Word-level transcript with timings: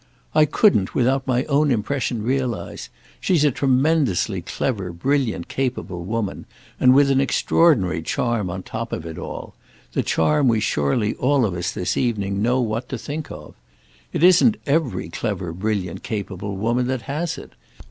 "I 0.33 0.45
couldn't, 0.45 0.95
without 0.95 1.27
my 1.27 1.43
own 1.43 1.69
impression, 1.69 2.23
realise. 2.23 2.89
She's 3.19 3.43
a 3.45 3.51
tremendously 3.51 4.41
clever 4.41 4.91
brilliant 4.91 5.47
capable 5.47 6.03
woman, 6.05 6.47
and 6.79 6.95
with 6.95 7.11
an 7.11 7.21
extraordinary 7.21 8.01
charm 8.01 8.49
on 8.49 8.63
top 8.63 8.93
of 8.93 9.05
it 9.05 9.19
all—the 9.19 10.01
charm 10.01 10.47
we 10.47 10.59
surely 10.59 11.13
all 11.17 11.45
of 11.45 11.53
us 11.53 11.71
this 11.71 11.97
evening 11.97 12.41
know 12.41 12.59
what 12.59 12.89
to 12.89 12.97
think 12.97 13.29
of. 13.29 13.53
It 14.11 14.23
isn't 14.23 14.57
every 14.65 15.07
clever 15.09 15.53
brilliant 15.53 16.01
capable 16.01 16.55
woman 16.57 16.87
that 16.87 17.03
has 17.03 17.37
it. 17.37 17.51